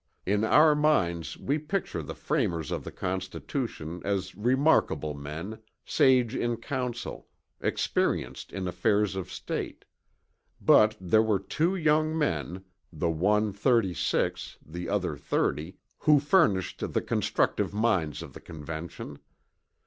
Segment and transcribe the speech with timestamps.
[0.25, 6.57] In our minds we picture the framers of the Constitution as remarkable men, sage in
[6.57, 7.27] council,
[7.59, 9.85] experienced in affairs of state.
[10.59, 17.01] But there were two young men, the one 36, the other 30, who furnished the
[17.03, 19.19] constructive minds of the Convention.